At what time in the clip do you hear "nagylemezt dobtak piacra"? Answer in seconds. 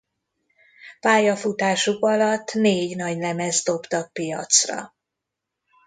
2.95-4.93